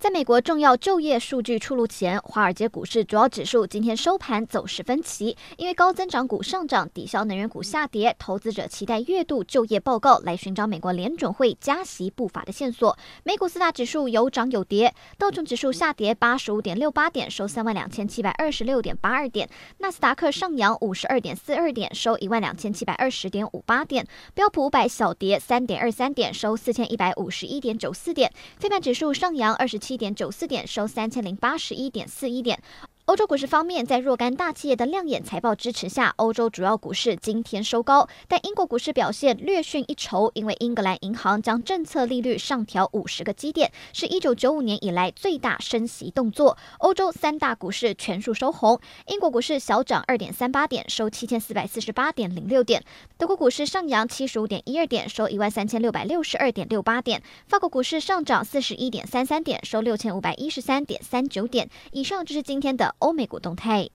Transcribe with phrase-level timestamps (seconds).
[0.00, 12.96] 在美国重要就业数据出炉前，华尔街股市主要指数今天收盘走势分歧，因为高增长股上涨抵消能源股下跌，投资者期待月度就业报告来寻找美国联准会加息步伐的线索。
[13.24, 19.46] 美股四大指数有涨有跌，道琼指数下跌八十五点六八点，收三万两千七百二十六点八二点；
[19.80, 29.89] 纳斯达克上扬五十二点四二点，收一万两千七百二十点五八点；标普五百小跌三点二三点，收四千一百五十一点九四点；费半指数上扬二十七。
[29.90, 32.62] 七点九四点，收三千零八十一点四一点。
[33.10, 38.08] 欧洲股市方面，在若干大企业的亮眼财报支持下，欧洲主要股市今天收高。
[38.28, 46.56] 但英国股市表现略逊一筹，因为英格兰银行将政策利率上调五十个基点，是一九九五年以来最大升息动作。
[46.78, 48.78] 欧洲三大股市全数收红，
[49.08, 52.80] 英国股市小涨二点三八点，收七千四百四十八点零六点；
[53.18, 61.68] 德国股市上扬七十五点一二点，收一万三千六百六十二点六八点；法国股市上涨四十一点三三点，收六千五百一十三点三九点。
[61.90, 62.94] 以上就是今天的。
[63.00, 63.88] 欧美股动态。